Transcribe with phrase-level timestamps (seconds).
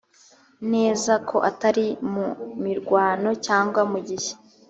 [0.71, 2.25] neza ko atari mu
[2.65, 4.31] mirwano cyangwa mu gihe